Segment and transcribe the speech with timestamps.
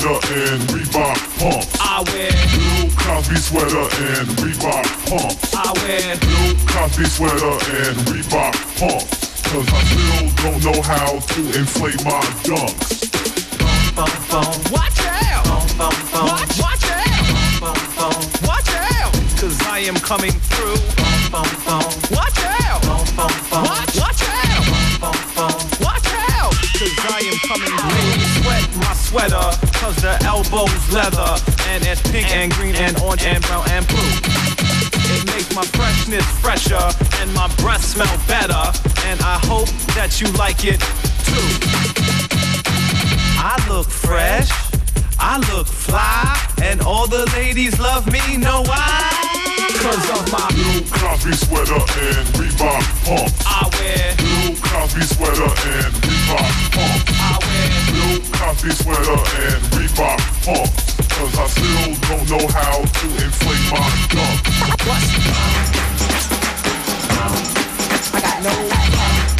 [0.00, 1.76] Sweater and Reebok pumps.
[1.78, 5.54] I wear Bill Cosby sweater and Reebok pumps.
[5.54, 7.52] I wear Bill Cosby sweater
[7.84, 9.42] and Reebok pumps.
[9.44, 13.12] Cause I still don't know how to inflate my dunks.
[14.72, 15.44] Watch out!
[15.76, 17.68] Watch, watch out!
[18.48, 19.12] Watch out!
[19.36, 20.80] Cause I am coming through.
[21.30, 22.80] Watch out!
[22.88, 24.64] Watch, watch out!
[25.82, 26.54] Watch out!
[26.72, 28.16] Cause I am coming through.
[28.40, 31.32] Sweat my sweater, cause the elbow's leather.
[31.72, 34.12] And it's pink and green and orange and brown and blue.
[35.12, 36.84] It makes my freshness fresher
[37.20, 38.62] and my breath smell better.
[39.08, 40.80] And I hope that you like it
[41.24, 41.48] too.
[43.42, 44.50] I look fresh,
[45.18, 48.36] I look fly, and all the ladies love me.
[48.36, 49.19] Know why?
[49.80, 53.32] Cause of my Bill Cosby sweater and Reebok pumps.
[53.46, 57.08] I wear, Bill Cosby sweater and Reebok pumps.
[57.16, 61.00] I wear, Bill Cosby sweater and Reebok pumps.
[61.16, 63.80] Cause I still don't know how to inflate my
[64.12, 64.44] dunks.
[68.12, 69.39] I got no.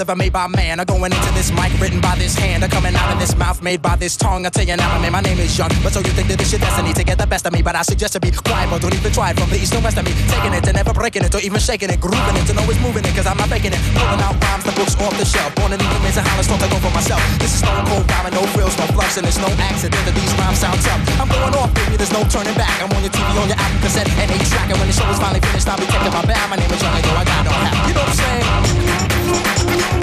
[0.00, 2.94] Ever made by man are going into this mic written by this hand are coming
[2.94, 4.46] out of this mouth made by this tongue.
[4.46, 5.70] I tell you now, man, my name is Young.
[5.82, 7.60] But so you think that this your destiny to get the best of me?
[7.60, 9.84] But I suggest to be quiet, but don't even try it from the east and
[9.84, 10.12] west of me.
[10.32, 13.04] Taking it and never breaking it or even shaking it, grooving it know it's moving
[13.04, 13.80] it, cause I'm not faking it.
[13.96, 15.54] Pulling out rhymes, the books off the shelf.
[15.56, 17.20] Born in the humans and hollers, thought to go for myself.
[17.40, 20.32] This is stone cold rhyming, no frills, no fluffs, and it's no accident that these
[20.36, 21.00] rhymes sound tough.
[21.20, 22.76] I'm going off, baby, there's no turning back.
[22.80, 24.68] I'm on your TV, on your album cassette, and a track.
[24.70, 26.44] And when the show is finally finished, I'll be taking my bow.
[26.48, 27.74] My name is Young, and yo, I got no hat.
[27.88, 29.99] You know what I'm saying?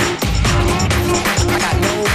[1.49, 2.06] I got no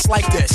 [0.00, 0.52] just like this.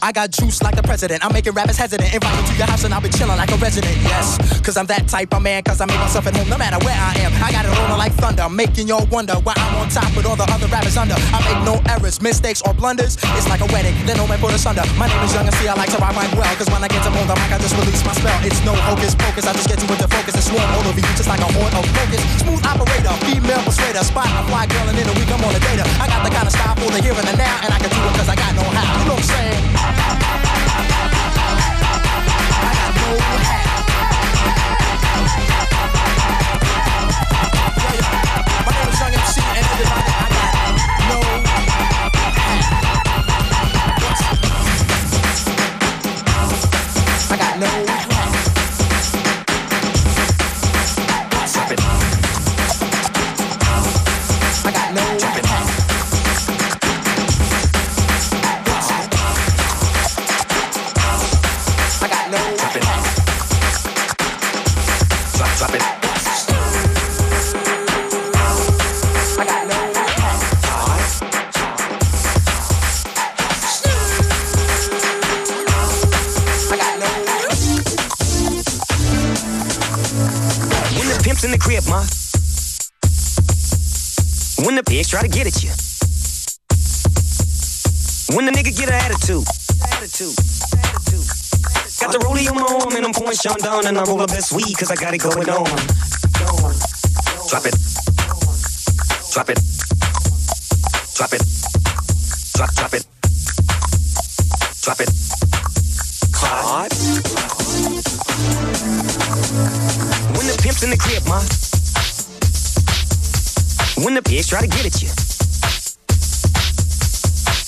[0.00, 1.24] I got juice like the president.
[1.24, 2.14] I'm making rappers hesitant.
[2.14, 3.92] Invite you to your house and I'll be chilling like a resident.
[4.00, 5.62] Yes, cause I'm that type of man.
[5.62, 7.32] Cause I make myself at home no matter where I am.
[7.44, 10.36] I got it rolling like thunder, making y'all wonder why I'm on top with all
[10.36, 11.16] the other rappers under.
[11.36, 13.20] I make no errors, mistakes, or blunders.
[13.36, 14.84] It's like a wedding, then no man put us under.
[14.96, 16.48] My name is Young and see I like to rhyme right well.
[16.56, 18.38] Cause when I get to hold the mic, I just release my spell.
[18.48, 19.44] It's no hocus pocus.
[19.44, 21.72] I just get you into focus and swarm all over you just like a horn
[21.76, 22.22] of focus.
[22.40, 25.60] Smooth operator, female persuader, spot a fly girl and in a week I'm on a
[25.60, 25.84] data.
[26.00, 27.92] I got the kind of style for the here and the now, and I can
[27.92, 28.85] do it cause I got no how.
[28.86, 29.64] You know I'm saying?
[32.50, 33.08] I got no
[33.46, 33.66] hat.
[38.66, 40.52] My Young MC, and everybody, I got
[41.10, 41.70] no hat.
[47.28, 47.85] I got no
[93.46, 95.66] Sean down and I roll up that sweet cause I got it going on.
[97.46, 97.78] Drop it.
[99.30, 99.60] Drop it.
[101.14, 101.42] Drop it.
[102.56, 103.06] Drop, drop it.
[104.82, 105.10] Drop it.
[106.34, 106.92] Hard.
[110.34, 111.38] When the pimp's in the crib, ma.
[114.04, 115.08] When the pigs try to get at you.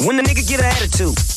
[0.04, 0.66] When the nigga get an.
[0.66, 1.27] Attitude.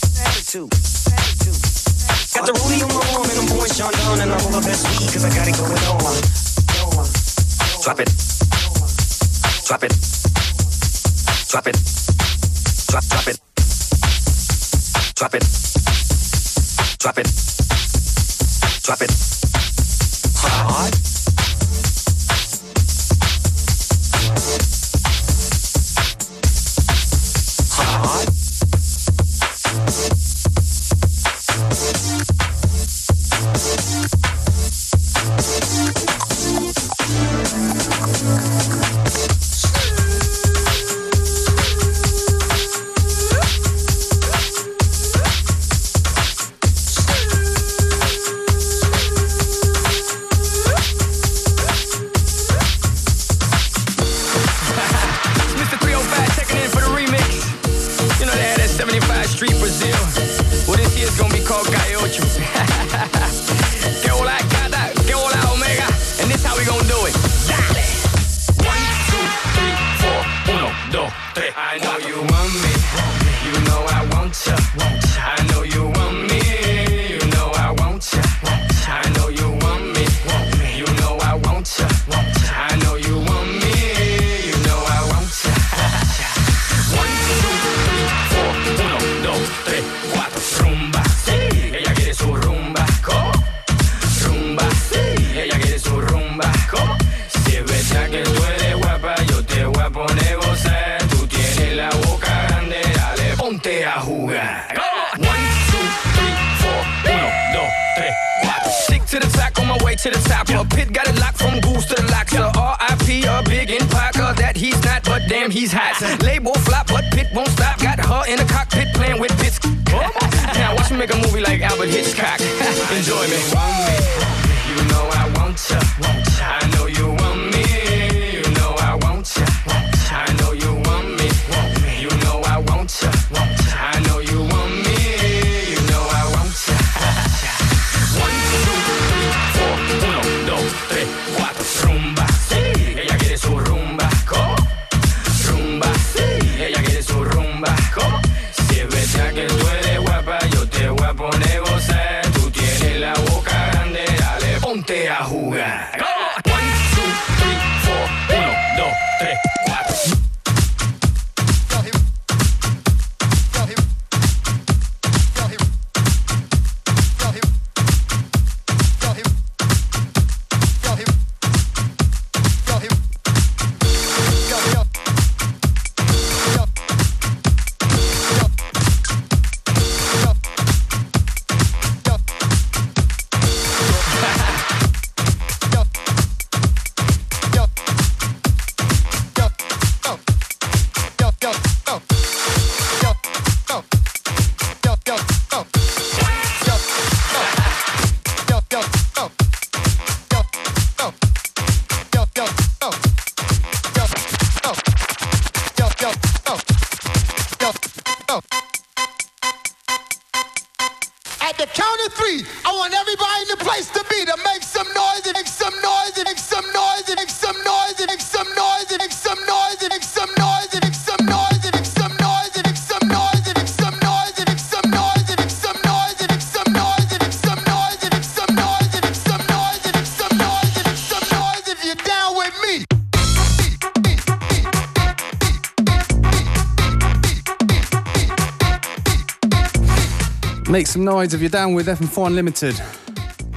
[241.11, 242.81] Noise if you're down with FM4 Unlimited.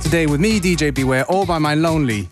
[0.03, 2.29] Today with me, DJ Beware, all by my lonely.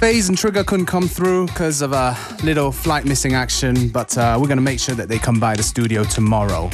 [0.00, 4.38] FaZe and Trigger couldn't come through because of a little flight missing action, but uh,
[4.40, 6.70] we're going to make sure that they come by the studio tomorrow.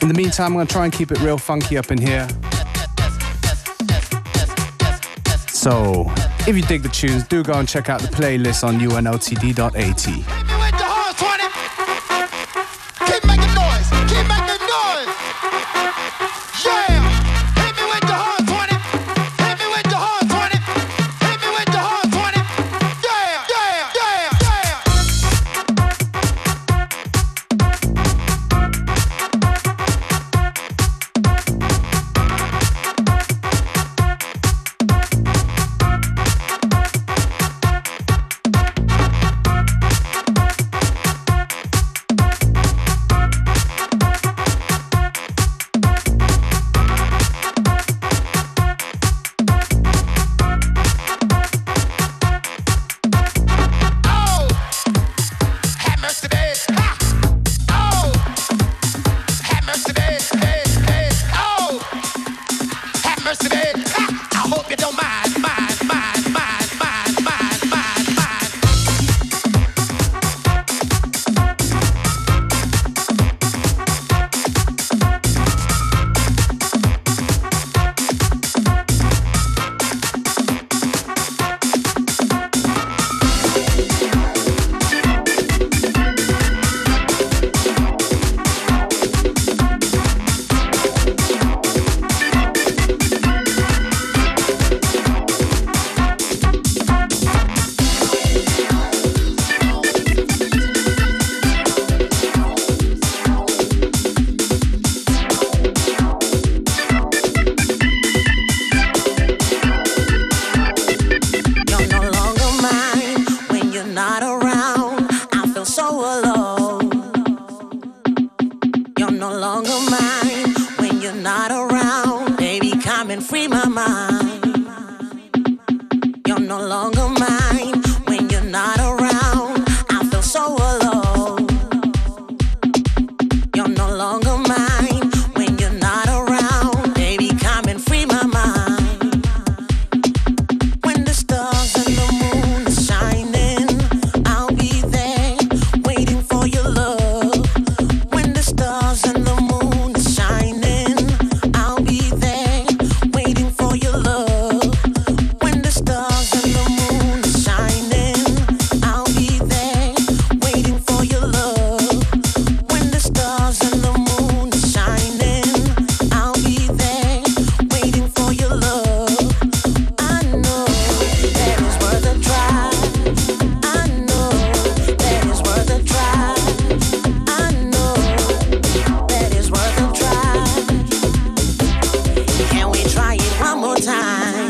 [0.00, 2.26] In the meantime, I'm going to try and keep it real funky up in here.
[5.58, 6.04] So,
[6.46, 10.37] if you dig the tunes, do go and check out the playlist on unltd.at.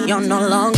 [0.09, 0.78] You're no longer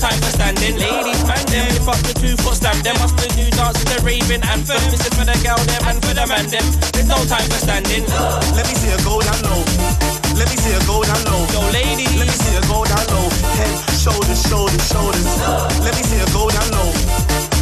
[0.00, 0.80] time for standing.
[0.80, 2.80] Ladies, man, them lift up the two foot stamp.
[2.80, 4.80] Them up the new dance with the raving anthem.
[4.88, 6.64] This is for the gal, them and for the man, them.
[6.96, 8.08] There's no time for standing.
[8.56, 9.60] Let me see you go down low.
[10.40, 11.44] Let me see you go down low.
[11.52, 13.28] Yo, ladies, Let me see you go down low.
[13.60, 15.28] Head, shoulders, shoulders, shoulders.
[15.84, 16.88] Let me see you go down low.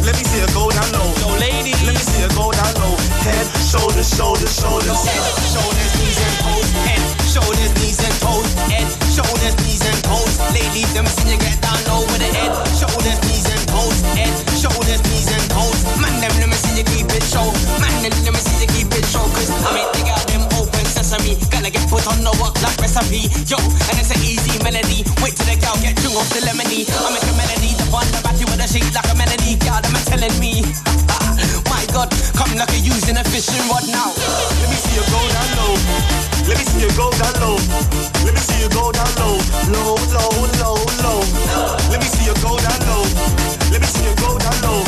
[0.07, 1.11] Let me see you go down low.
[1.19, 1.79] yo, ladies.
[1.83, 2.95] Let me see you go down low.
[3.27, 4.95] Head, shoulders, shoulders, shoulders.
[4.95, 6.69] Head, shoulders, knees and toes.
[6.87, 8.47] Head, shoulders, knees and toes.
[8.71, 9.68] Head, shoulders, knees and
[10.09, 10.35] toes.
[10.57, 11.77] Ladies, me see you get down
[12.09, 14.01] with the head, shoulders, knees and toes.
[14.17, 15.79] Head, shoulders, knees and toes.
[16.01, 17.45] Man, them let me see you keep it show.
[17.77, 19.23] Man, them let me see you keep it show.
[19.37, 21.37] Cause I make the girl them open sesame.
[21.53, 23.29] Gotta get put on the work like recipe.
[23.45, 25.05] Yo, and it's an easy melody.
[25.21, 26.89] Wait till the girl get drunk off the lemony.
[26.89, 29.61] I make a melody, the one the batty with a shake like a melody.
[29.61, 30.65] Girl, them telling me.
[31.91, 32.09] God.
[32.37, 34.13] Come like a using a fishing rod now.
[34.61, 35.73] Let me see you go down low.
[36.47, 37.57] Let me see you go down low.
[38.25, 39.37] Let me see you go down low.
[39.73, 40.31] Low, low,
[40.61, 41.19] low, low.
[41.89, 43.05] Let me see you go down low.
[43.71, 44.81] Let me see you go down low.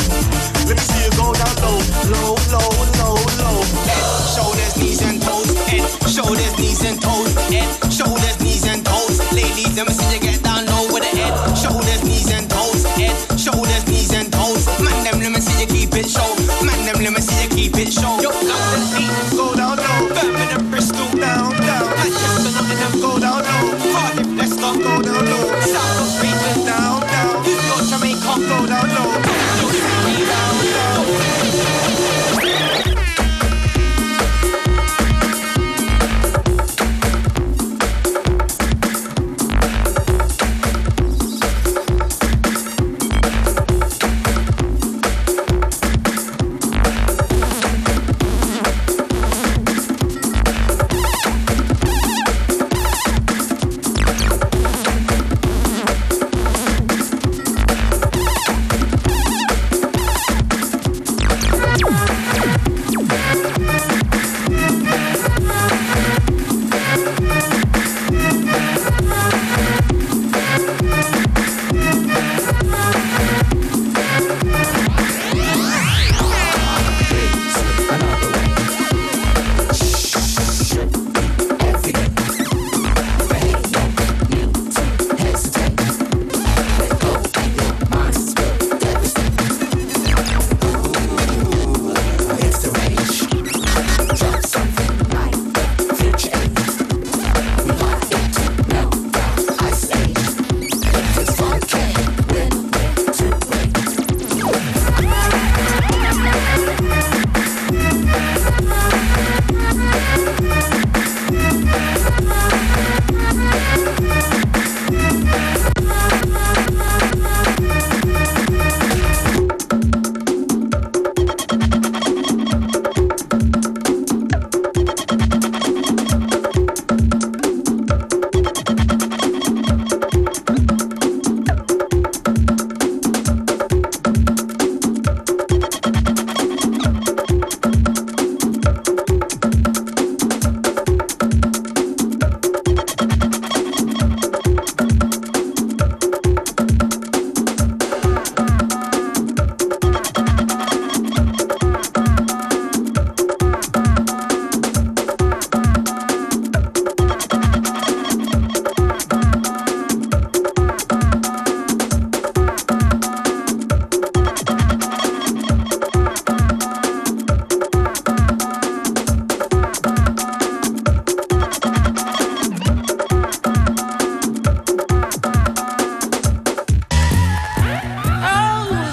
[0.67, 1.77] Let me see you go down low.
[2.11, 2.69] Low, low,
[3.01, 3.57] low, low.
[3.87, 4.03] Head,
[4.35, 5.49] shoulders, knees and toes.
[5.69, 7.33] Head, shoulders, knees and toes.
[7.49, 9.17] Head, shoulders, knees and toes.
[9.33, 11.29] Ladies, let me see you get down low with the eh.
[11.29, 12.83] head, shoulders, knees and toes.
[12.97, 13.90] Head, shoulders.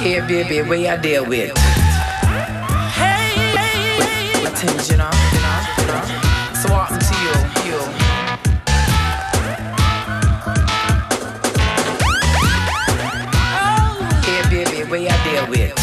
[0.01, 1.59] Hey, baby, where you deal with?
[1.59, 4.47] Hey, hey, hey.
[4.47, 5.11] Attention, uh,
[6.73, 7.35] on, to you,
[13.51, 14.21] oh.
[14.25, 15.78] Hey, baby, where you deal with?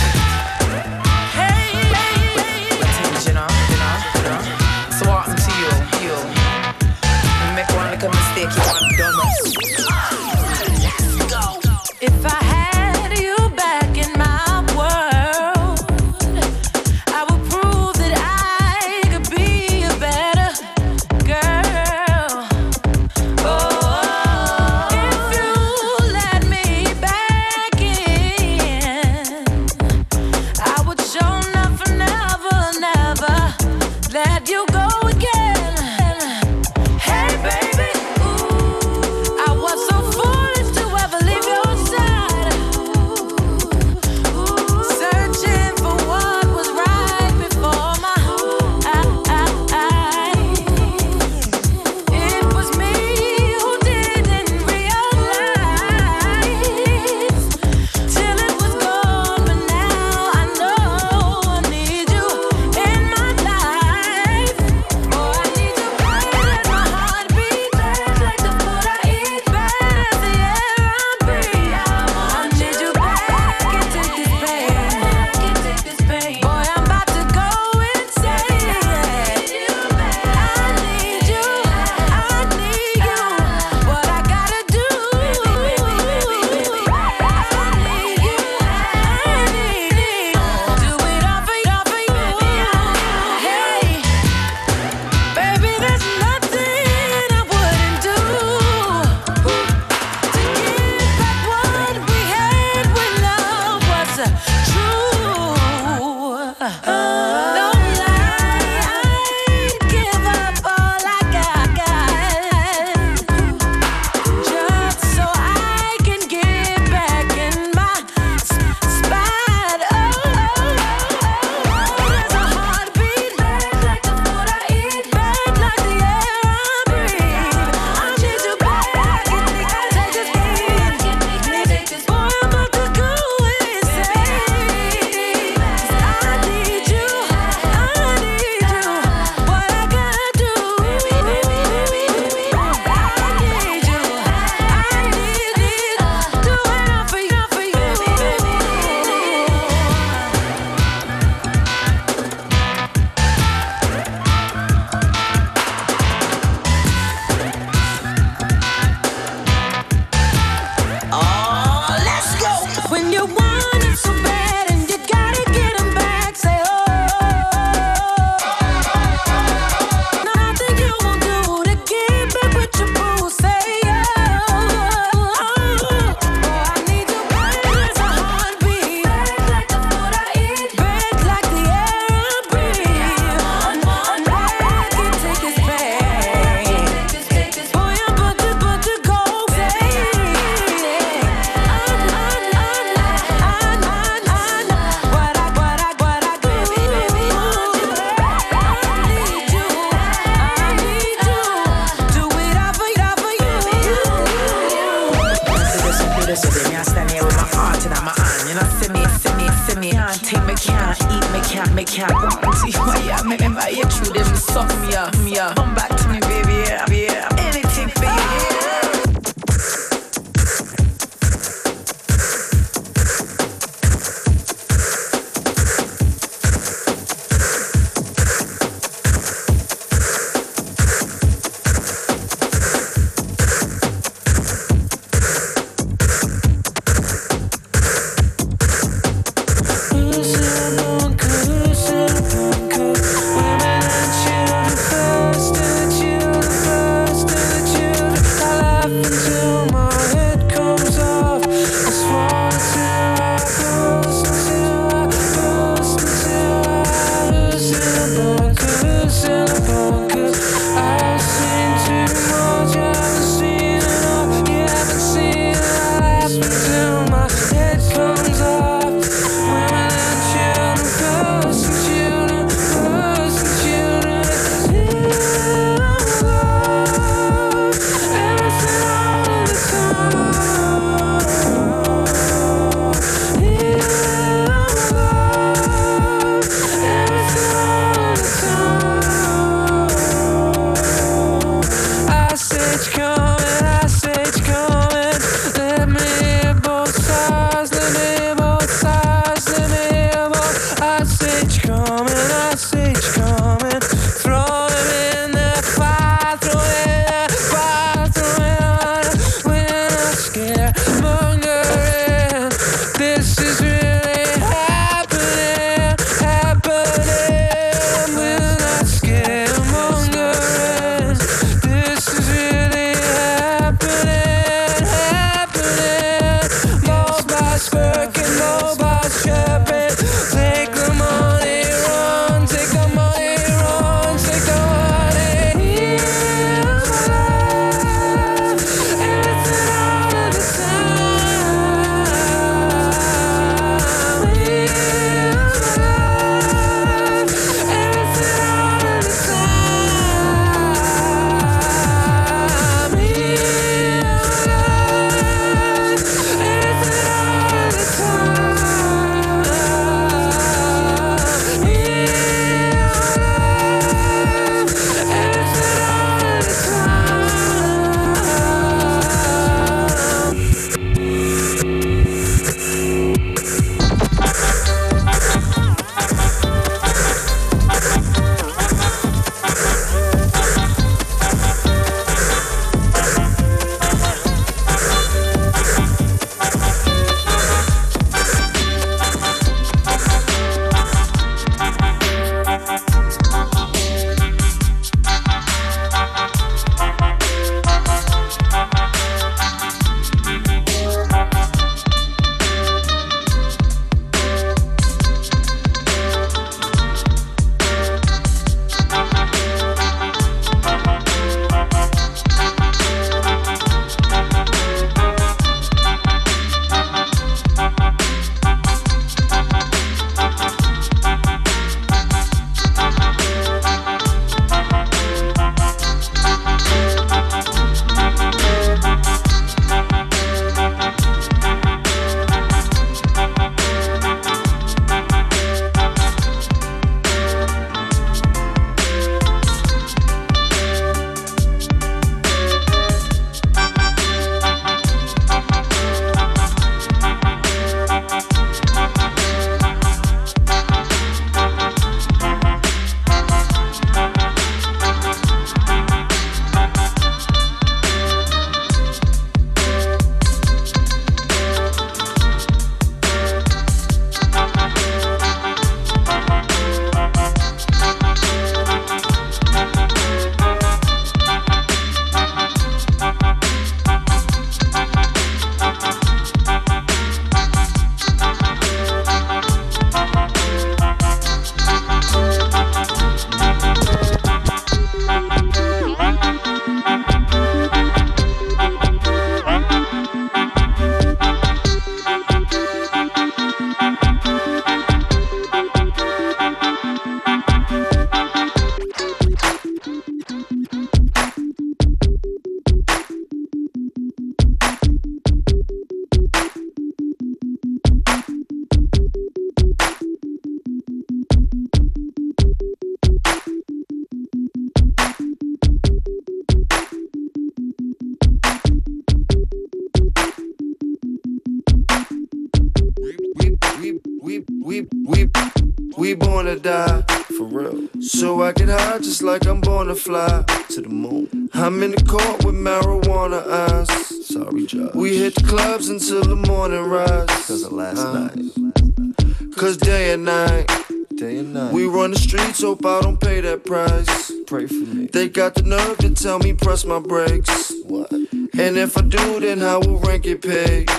[528.95, 531.49] I high just like I'm born to fly to the moon.
[531.53, 534.25] I'm in the court with marijuana eyes.
[534.25, 534.95] Sorry, Josh.
[534.95, 537.27] We hit the clubs until the morning rise.
[537.45, 538.29] Cause of last uh-huh.
[538.29, 539.53] night.
[539.57, 540.71] Cause day and night.
[541.13, 541.73] Day and night.
[541.73, 544.31] We run the streets, hope I don't pay that price.
[544.47, 545.07] Pray for me.
[545.07, 547.73] They got the nerve to tell me press my brakes.
[547.83, 548.13] What?
[548.13, 550.89] And if I do, then how will rent get paid?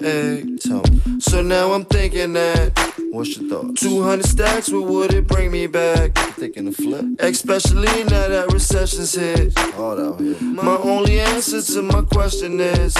[0.00, 1.20] Hey, tell me.
[1.20, 2.93] So now I'm thinking that.
[3.14, 3.76] What's your thought?
[3.76, 6.18] 200 stacks, what would it bring me back?
[6.34, 7.04] Thinking of flip.
[7.20, 9.56] Especially now that recession's hit.
[9.56, 10.34] Hard out here.
[10.40, 12.96] My only answer to my question is,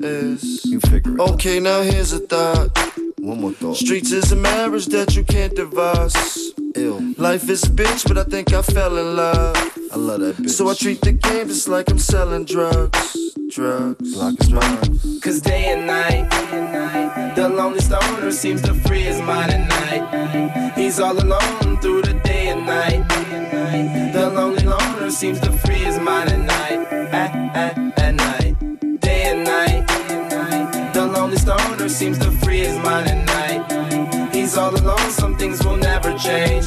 [0.00, 0.64] is.
[0.64, 2.76] You figure it Okay, now here's a thought.
[3.20, 3.76] One more thought.
[3.76, 6.52] Streets is a marriage that you can't divorce.
[6.74, 7.00] Ill.
[7.16, 9.73] Life is a bitch, but I think I fell in love.
[9.94, 10.50] I love that bitch.
[10.50, 13.16] So I treat the game just like I'm selling drugs.
[13.48, 14.12] Drugs.
[14.12, 15.20] Block is mine.
[15.20, 16.28] Cause day and night,
[17.36, 20.72] the lonely stoner seems to free his mind at night.
[20.74, 23.06] He's all alone through the day and night.
[24.12, 26.92] The lonely loner seems to free his mind at night.
[27.14, 29.00] At, at, at night.
[29.00, 30.92] Day and night.
[30.92, 34.34] The lonely stoner seems to free his mind at night.
[34.34, 36.66] He's all alone, some things will never change.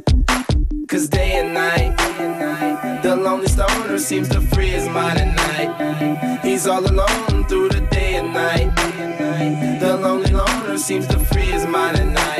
[0.91, 1.95] Cause day and night,
[3.01, 6.41] the lonely stoner seems to free his mind at night.
[6.43, 8.75] He's all alone through the day and night.
[9.79, 12.30] The lonely loner seems to free his mind at night.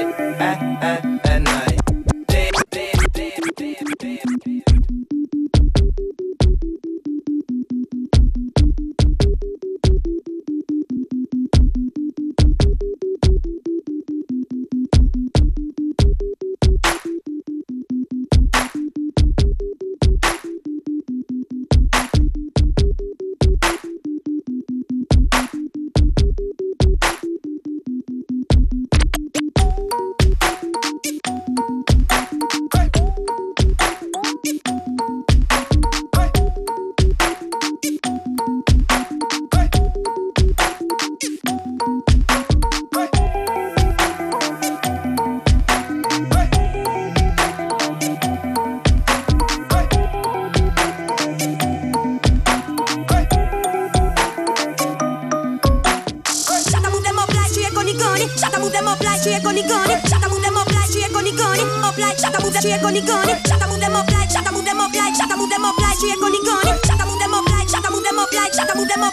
[59.21, 59.95] Like she a gunny gunny.
[60.09, 61.61] Shut move them up like she a gunny gunny.
[61.61, 63.33] Up like shut move them she a gunny gunny.
[63.45, 65.97] Shut move them up like shut move them up like shut move them up like
[65.99, 66.71] she a gunny gunny.
[66.85, 69.10] Shut move them up like shut move them up like shut move them up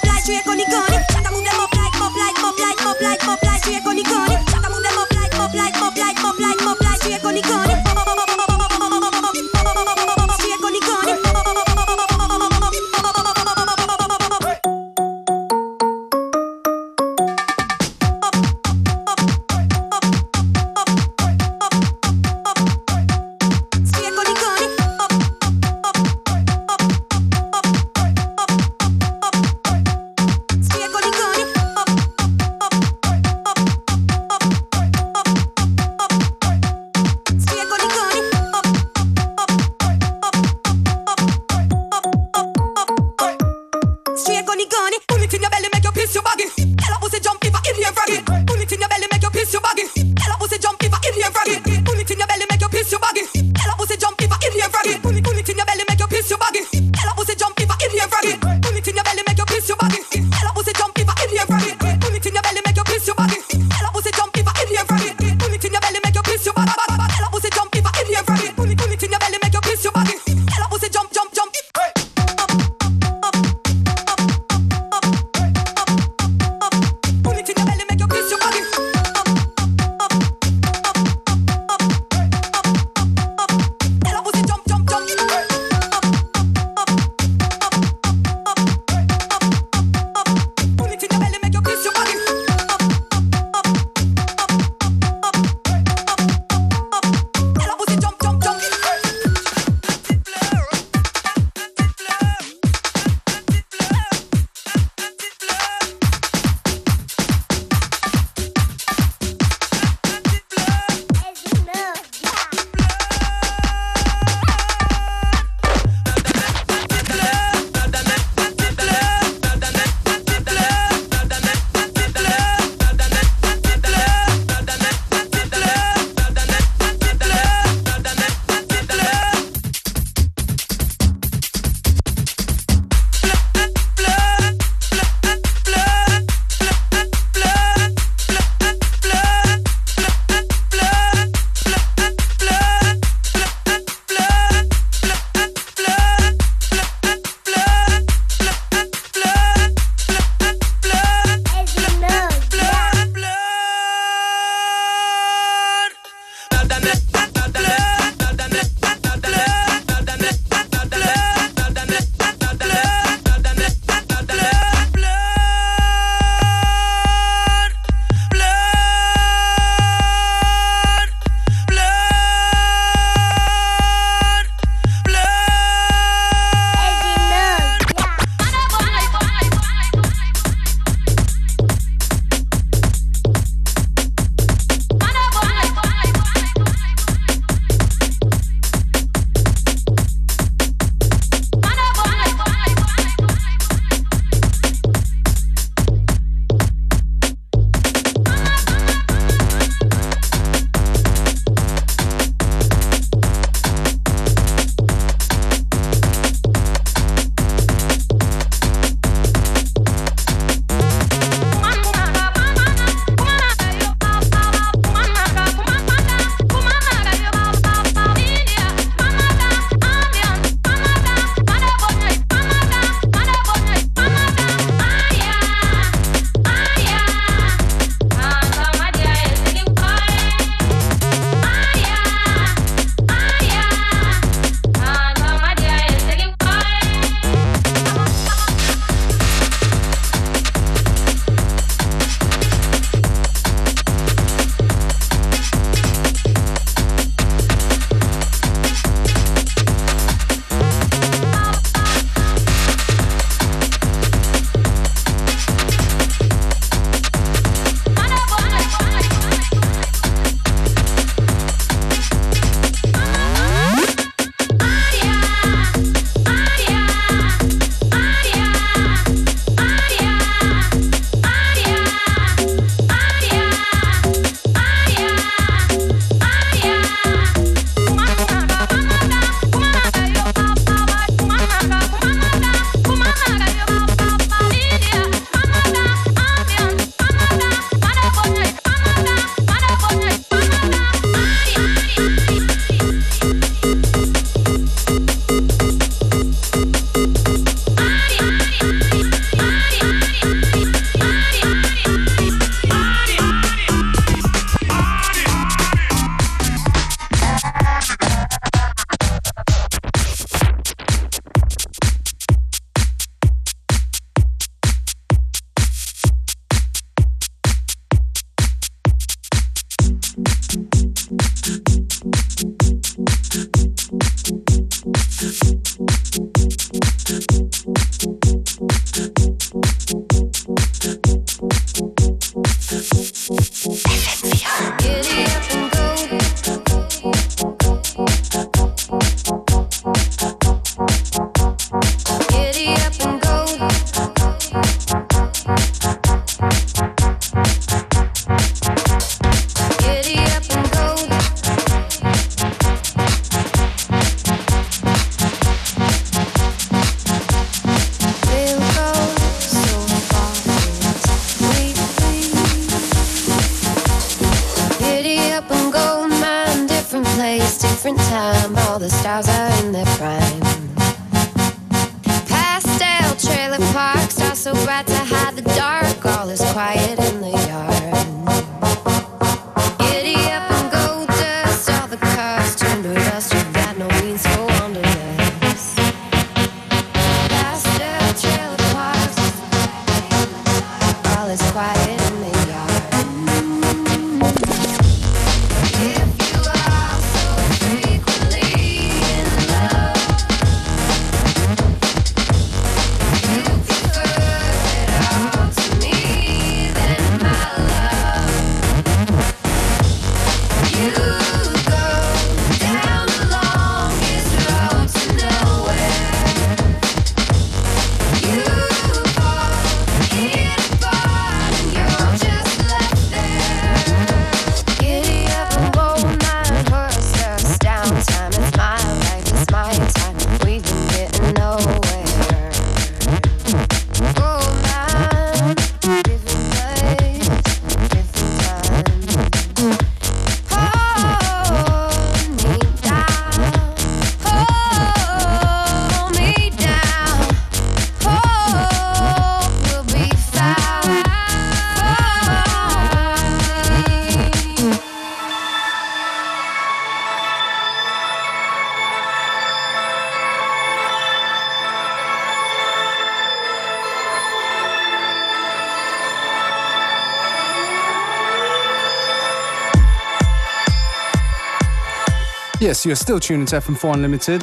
[472.89, 474.43] you're still tuning to FM4 Unlimited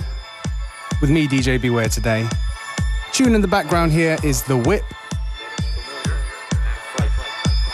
[1.01, 2.29] with me, DJ Beware, today.
[3.11, 4.83] Tune in the background here is The Whip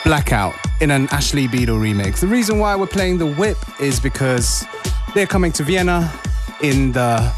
[0.05, 2.21] Blackout in an Ashley Beadle remix.
[2.21, 4.63] The reason why we're playing The Whip is because
[5.13, 6.09] they're coming to Vienna
[6.61, 7.33] in the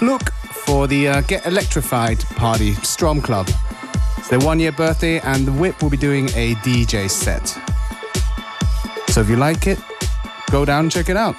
[0.00, 0.32] look
[0.64, 3.50] for the uh, Get Electrified party, Strom Club.
[4.16, 7.46] It's their one year birthday, and The Whip will be doing a DJ set.
[9.12, 9.78] So if you like it,
[10.50, 11.36] go down and check it out.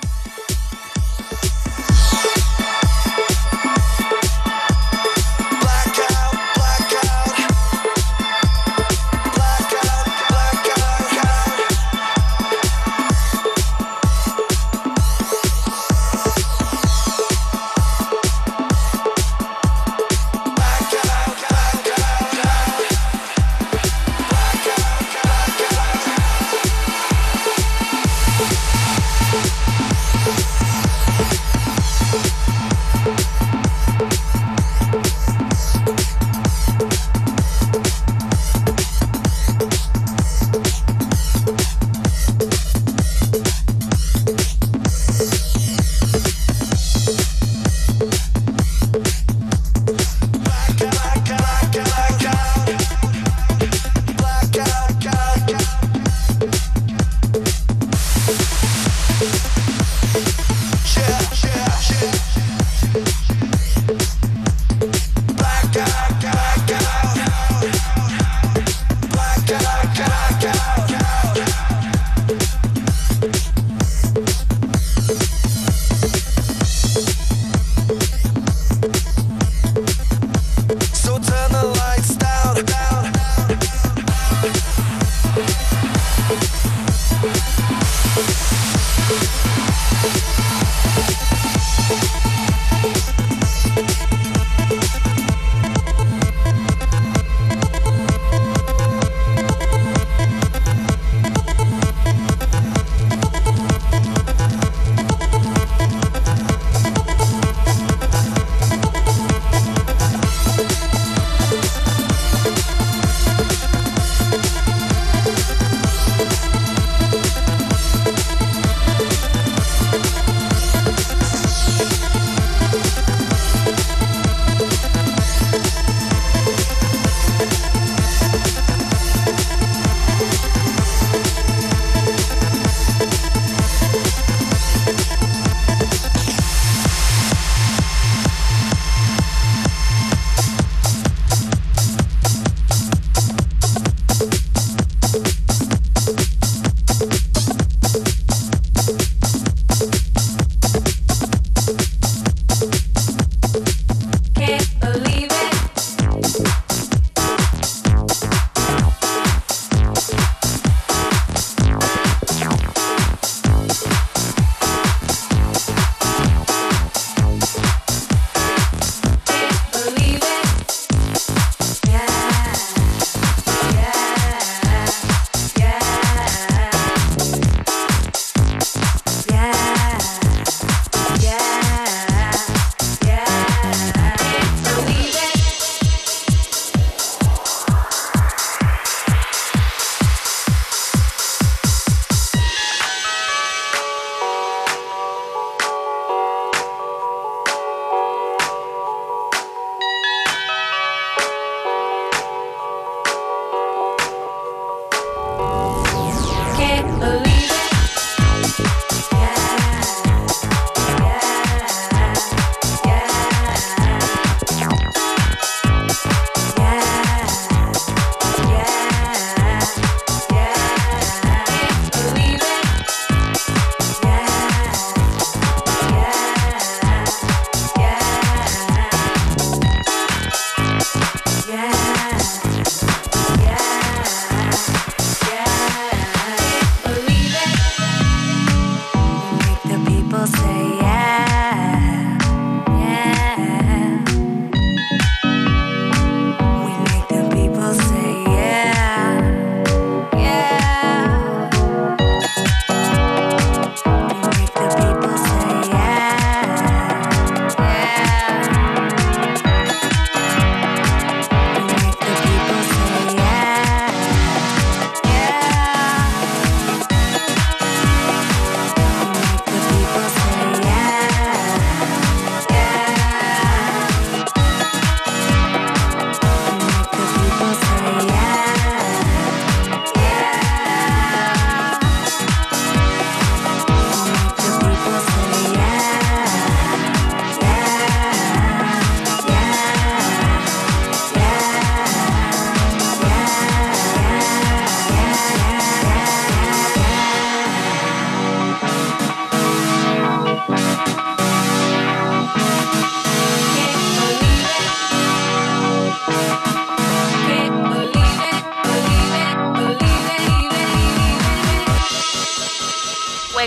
[206.71, 207.30] can't believe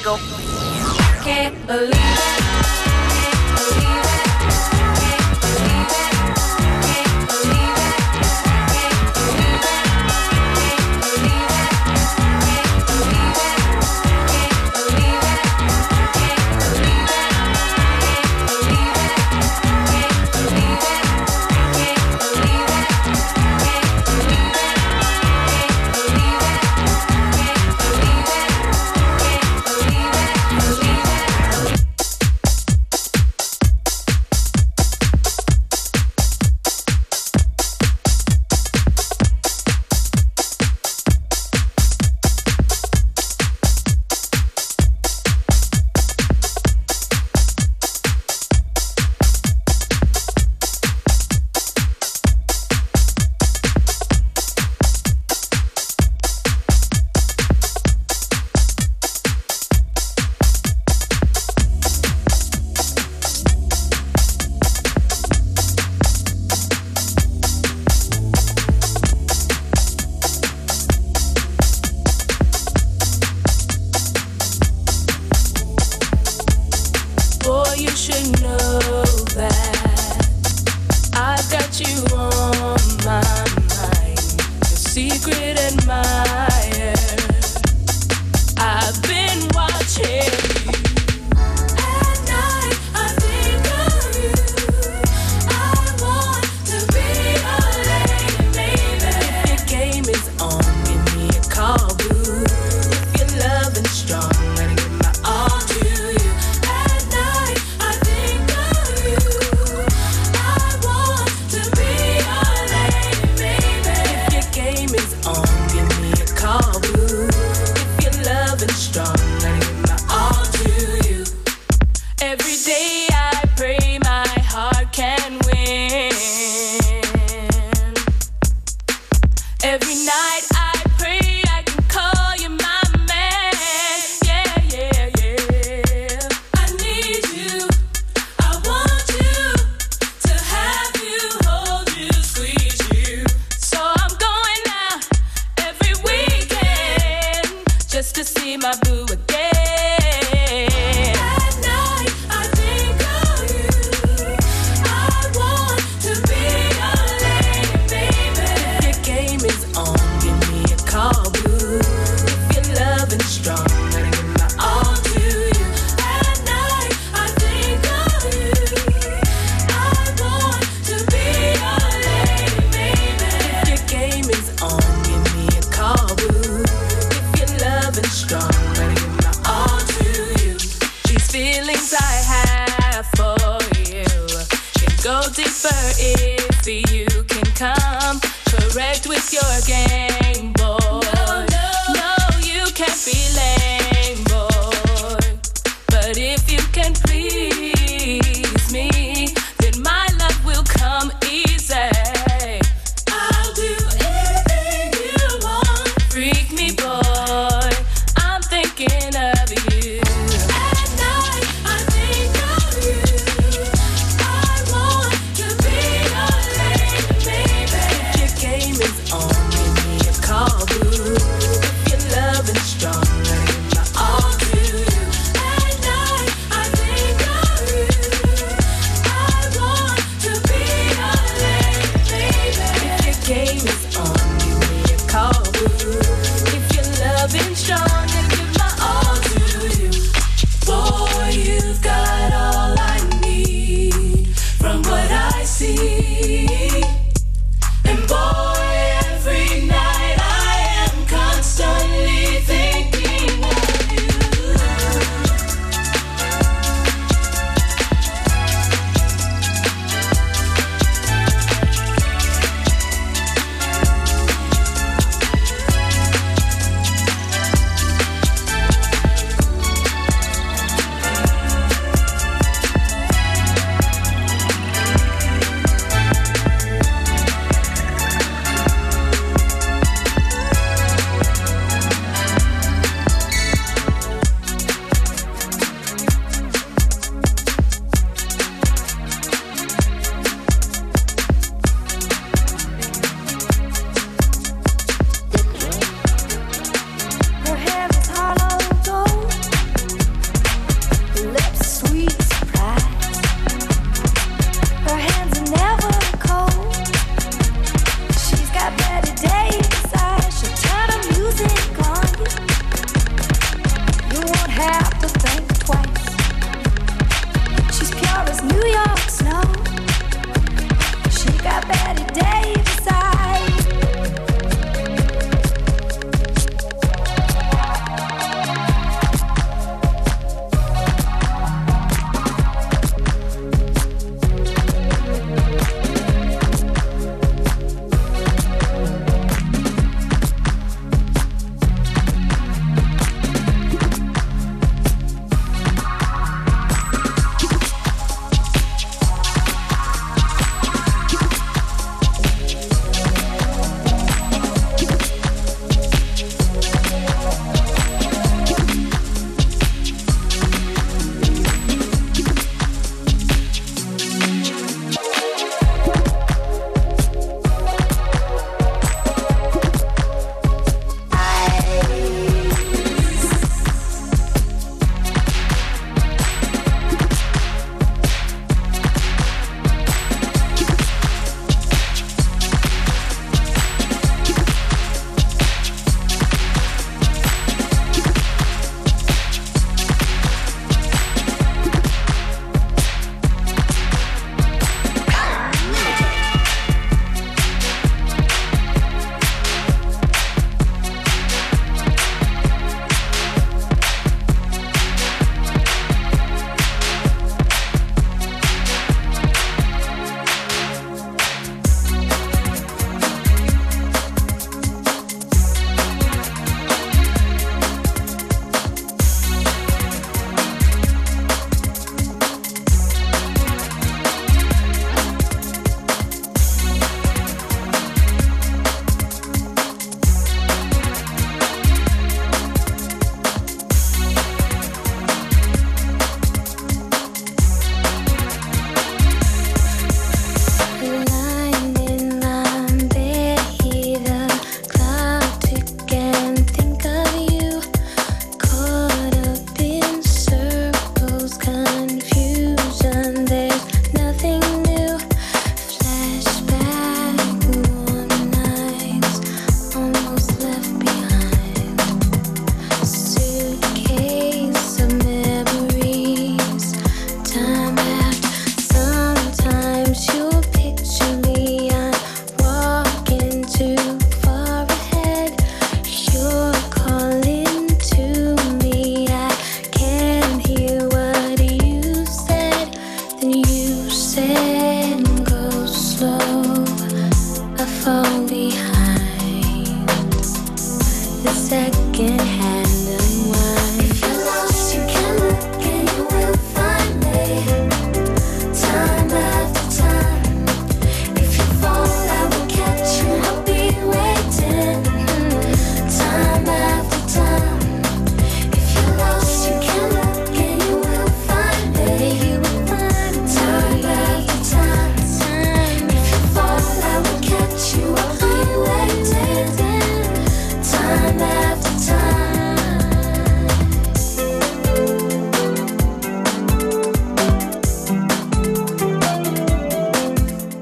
[0.01, 0.16] go.
[1.22, 2.34] Can't believe it.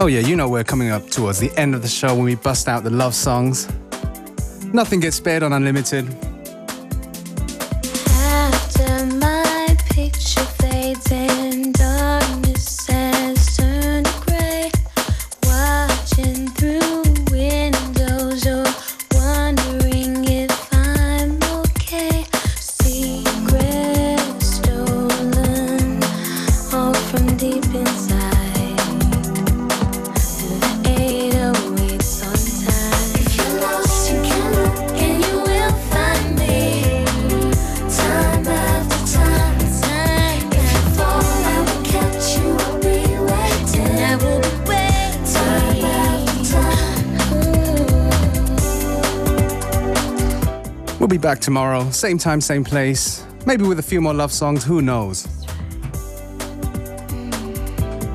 [0.03, 2.35] Oh, yeah, you know we're coming up towards the end of the show when we
[2.35, 3.69] bust out the love songs.
[4.75, 6.32] Nothing gets spared on Unlimited.
[51.33, 53.25] Back tomorrow, same time, same place.
[53.47, 55.27] Maybe with a few more love songs, who knows?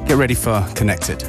[0.06, 1.27] Get ready for Connected.